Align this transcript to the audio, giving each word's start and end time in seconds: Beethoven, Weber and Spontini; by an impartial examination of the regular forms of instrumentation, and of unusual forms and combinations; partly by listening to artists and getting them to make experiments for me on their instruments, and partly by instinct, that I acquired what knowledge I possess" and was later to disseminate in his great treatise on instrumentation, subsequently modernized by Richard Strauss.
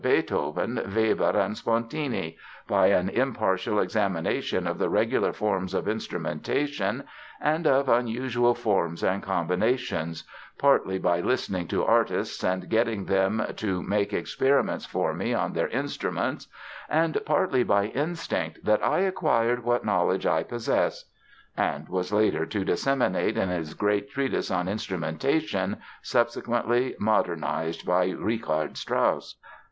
Beethoven, 0.03 0.81
Weber 0.95 1.37
and 1.39 1.55
Spontini; 1.55 2.35
by 2.67 2.87
an 2.87 3.07
impartial 3.09 3.77
examination 3.79 4.65
of 4.65 4.79
the 4.79 4.89
regular 4.89 5.31
forms 5.31 5.75
of 5.75 5.87
instrumentation, 5.87 7.03
and 7.39 7.67
of 7.67 7.87
unusual 7.87 8.55
forms 8.55 9.03
and 9.03 9.21
combinations; 9.21 10.23
partly 10.57 10.97
by 10.97 11.19
listening 11.19 11.67
to 11.67 11.85
artists 11.85 12.43
and 12.43 12.67
getting 12.67 13.05
them 13.05 13.45
to 13.57 13.83
make 13.83 14.11
experiments 14.11 14.87
for 14.87 15.13
me 15.13 15.35
on 15.35 15.53
their 15.53 15.67
instruments, 15.67 16.47
and 16.89 17.19
partly 17.23 17.61
by 17.61 17.85
instinct, 17.85 18.57
that 18.65 18.83
I 18.83 19.01
acquired 19.01 19.63
what 19.63 19.85
knowledge 19.85 20.25
I 20.25 20.41
possess" 20.41 21.05
and 21.55 21.87
was 21.87 22.11
later 22.11 22.47
to 22.47 22.65
disseminate 22.65 23.37
in 23.37 23.49
his 23.49 23.75
great 23.75 24.09
treatise 24.09 24.49
on 24.49 24.67
instrumentation, 24.67 25.77
subsequently 26.01 26.95
modernized 26.97 27.85
by 27.85 28.07
Richard 28.09 28.77
Strauss. 28.77 29.35